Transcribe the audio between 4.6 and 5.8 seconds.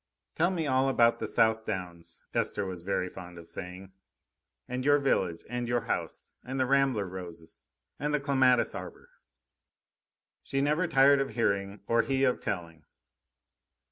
"and your village, and